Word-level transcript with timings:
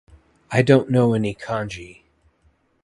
I 0.49 0.63
don't 0.63 0.89
know 0.89 1.13
any 1.13 1.35
Kanji. 1.35 2.05